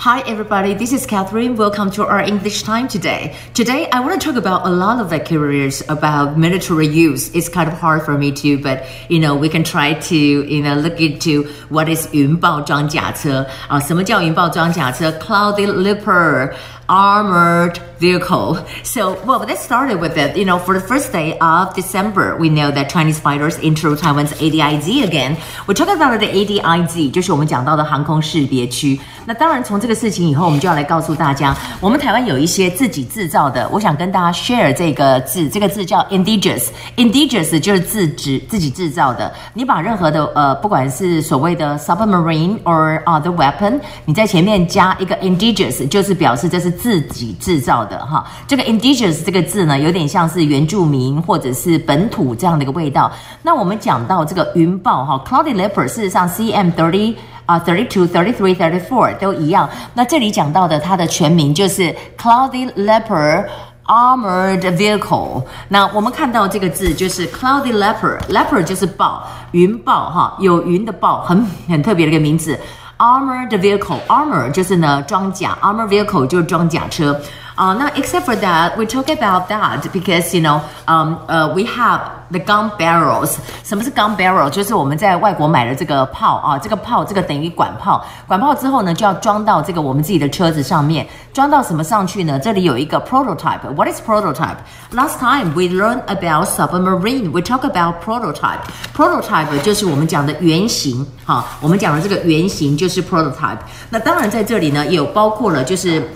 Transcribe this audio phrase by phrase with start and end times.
[0.00, 0.74] Hi, everybody.
[0.74, 1.56] This is Catherine.
[1.56, 3.34] Welcome to our English time today.
[3.54, 7.30] Today, I want to talk about a lot of vocabularies about military use.
[7.34, 10.62] It's kind of hard for me to, but you know, we can try to you
[10.62, 13.80] know look into what is 云豹装甲车啊？
[13.80, 15.10] 什么叫云豹装甲车？
[15.18, 16.54] Cloudy Leopard
[16.90, 18.58] armored vehicle.
[18.84, 20.36] So, well, let's start with it.
[20.36, 24.32] You know, for the first day of December, we know that Chinese fighters enter Taiwan's
[24.34, 25.36] ADIZ again.
[25.66, 29.00] We talk about the ADIZ，就是我们讲到的航空识别区。
[29.24, 33.68] 那当然，从这个事情以后，我们就要来告诉大家，我们台湾有一些自己制造的。
[33.72, 39.32] 我想跟大家 share 这个字，这个字叫 indigenous。indigenous 就是自制、自己制造的。
[39.54, 48.25] 你把任何的呃，不管是所谓的 submarine or other weapon，你在前面加一个 indigenous，就是表示这是 自己制造的哈。
[48.47, 53.11] 这个 indigenous 这个字呢，有点像是原住民或者是本土这样的一个味道。
[53.43, 57.15] 那我们讲到这个云豹哈，cloudy leopard，事实上 CM thirty。
[57.47, 59.67] 啊，thirty two, thirty three, thirty four 都一样。
[59.93, 63.45] 那这里讲到的它的全名就是 Cloudy Leopard
[63.87, 65.43] Armored Vehicle。
[65.67, 72.57] 那我们看到这个字就是 Cloudy Leopard，Leopard 就是豹，云豹哈，有云的豹，很很特别的一个名字。
[73.01, 77.19] Armor the Vehicle，Armor 就是呢装甲，armor Vehicle 就是装甲车。
[77.58, 82.02] Uh, now, except for that, we talk about that because you know, um, uh, we have
[82.30, 83.38] the gun barrels.
[83.64, 84.50] 什么是 gun barrel？
[84.50, 91.06] 就是我们在外国买的这个炮啊，这个炮这个等于管炮，管炮之后呢，就要装到这个我们自己的车子上面。
[91.32, 92.38] 装到什么上去呢？
[92.38, 94.58] 这里有一个 prototype。What is prototype?
[94.92, 97.30] Last time we learned about submarine.
[97.32, 98.60] We talk about prototype.
[98.94, 101.06] Prototype 就是我们讲的原型。
[101.24, 103.60] 哈，我们讲的这个原型就是 prototype。
[103.88, 106.06] 那当然在这里呢，也有包括了就是。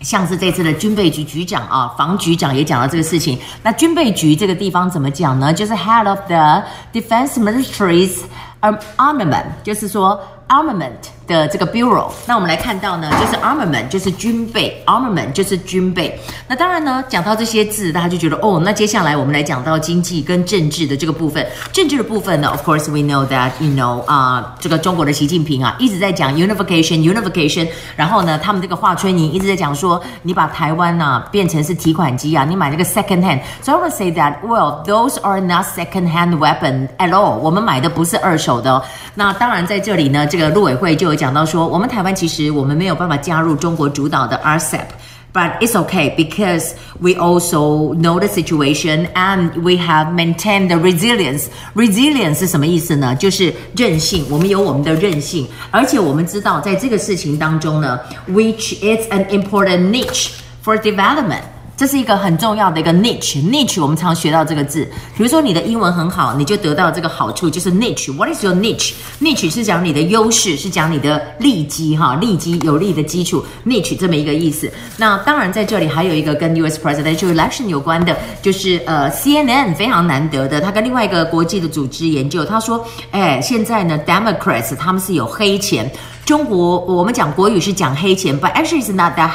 [0.00, 3.38] 像是这次的军备局局长啊，防局长也讲到这个事情。
[3.62, 5.52] 那军备局这个地方怎么讲呢？
[5.52, 8.20] 就是 Head of the Defense Ministry's
[8.96, 11.10] Armament，就是说 Armament。
[11.30, 16.18] 的这个 bureau，那我们来看到呢，就是 armament 就是军备，armament 就是军备。
[16.48, 21.46] 那当然呢，讲到这些字，大家就觉得哦，那接下来我们来讲到经济跟政治的这个部分。
[21.72, 27.68] 政治的部分呢，of course we know that you know 啊，这个中国的习近平啊一直在讲 unification，unification。
[27.94, 33.38] 然后呢，他们这个华春莹一直在讲说，你把台湾呐变成是提款机啊，你买那个 second hand。
[33.62, 37.36] So I want to say that well those are not second hand weapon at all。
[37.36, 38.82] 我们买的不是二手的。
[39.14, 41.19] 那当然在这里呢，这个陆委会就。
[41.19, 51.47] 讲到说，我们台湾其实我们没有办法加入中国主导的 RCEP。But it's okay because we also know the situation and we have maintained the resilience.
[51.75, 53.13] Resilience 是什么意思呢？
[53.15, 60.29] 就是韧性，我们有我们的韧性，而且我们知道在这个事情当中呢，which is an important niche
[60.63, 61.41] for development.
[61.80, 64.84] 这是一个很重要的一个 niche，niche 我们常学到这个字。
[65.16, 68.14] 比如说你的英文很好，你就得到这个好处，就是 niche。
[68.14, 74.70] What is your niche？niche 是讲你的优势，是讲你的利基哈，利基有利的基础，niche 这么一个意思。
[74.98, 76.78] 那当然在这里还有一个跟 U.S.
[76.78, 85.90] presidential election 有关的，就是呃 CNN 非常难得的，他跟另外一个国际的组织研究，他说，哎，现在呢 Democrats 他们是有黑钱，
[86.26, 89.30] 中国我们讲国语是讲黑钱，but actually is not that。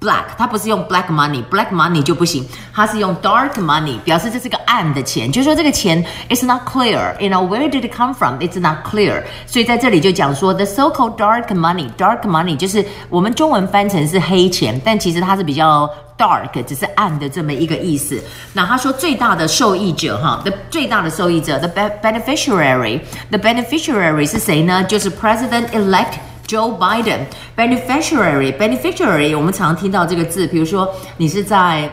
[0.00, 8.12] Black，它不是用 black money，black money 就不行，它是用 dark money，表示这是个暗的钱，就是说这个钱 is not clear，you know where did it come
[8.12, 18.20] from？It's not clear，所以在这里就讲说 the so-called dark money，dark money 就是我们中文翻成是黑钱，但其实它是比较 dark，只是暗的这么一个意思。
[18.54, 21.68] 那他说最大的受益者哈，the 最大的受益者 the
[22.02, 24.82] beneficiary，the beneficiary 是谁呢？
[24.82, 26.14] 就是 President elect。
[26.46, 27.20] Joe Biden
[27.56, 31.90] beneficiary beneficiary，我们常听到这个字，比如说你是在，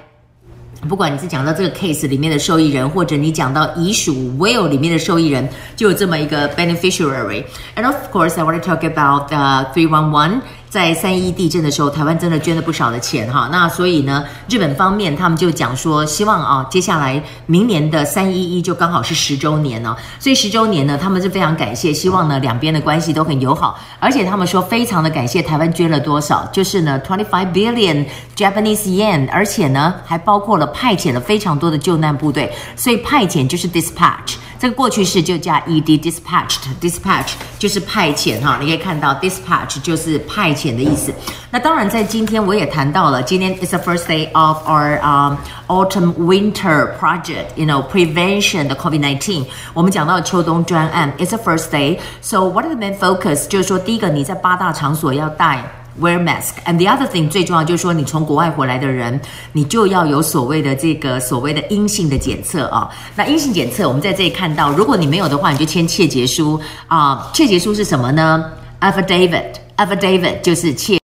[0.88, 9.88] 不管你是讲到这个 case 里面的受益人，或者你讲到遗属 will 里面的受益人，就有这么一个 beneficiary。And of course, I want to talk about the three
[9.88, 10.42] one one.
[10.75, 13.49] 在三一地震的时候，台湾真的捐了不少的钱哈。
[13.53, 19.97] 那所以呢，日本方面他们就讲说，希望啊，接下来明年的三一一就刚好是十周年呢。
[20.19, 23.79] 所以十周年呢，他们是非常感谢，希望呢两边的关系都很友好。
[24.01, 28.05] 而且他们说非常的感谢台湾捐了多少，就是呢 twenty five billion
[28.35, 32.53] Japanese yen，而且呢还包括了派遣了非常多的救难部队。
[32.75, 34.35] 所以派遣就是 dispatch。
[34.60, 41.14] 这个过去式就加 ed dispatched，dispatch 就是派遣哈，你可以看到 dispatch 就是派遣的意思。
[41.52, 49.46] 那当然，在今天我也谈到了，今天 is the first day of our um autumn winter project，you know prevention the COVID-19。
[49.74, 53.48] 我们讲到秋冬专案，it's the first day。So what are the main focus？
[53.48, 55.64] 就是说，第一个你在八大场所要带。
[56.01, 56.55] Wear mask.
[56.65, 59.21] And the other thing 最重要就是说，你从国外回来的人，
[59.53, 62.89] 你就要有所谓的这个所谓的阴性的检测啊。
[63.15, 67.31] 那阴性检测，我们在这里看到，如果你没有的话，你就签切结书啊。
[67.33, 68.45] 切结书是什么呢
[68.81, 70.99] ？Affidavit，affidavit 就是切。